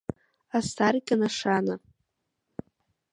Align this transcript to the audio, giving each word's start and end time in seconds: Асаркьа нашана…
Асаркьа 0.57 1.15
нашана… 1.21 1.75